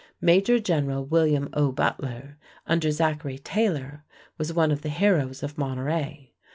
[0.19, 1.71] Major General William O.
[1.71, 4.03] Butler, under Zachary Taylor,
[4.39, 6.33] was one of the heroes of Monterey.